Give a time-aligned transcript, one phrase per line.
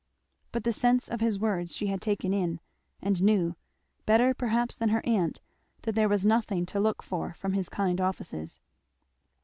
[0.51, 2.59] But the sense of his words she had taken in,
[3.03, 3.55] and knew,
[4.07, 5.41] better perhaps than her aunt,
[5.83, 8.59] that there was nothing to look for from his kind offices.